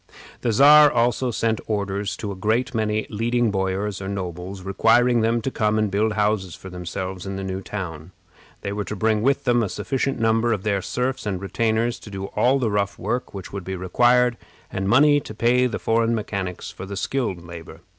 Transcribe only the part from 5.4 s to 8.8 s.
to come and build houses for themselves in the new town. They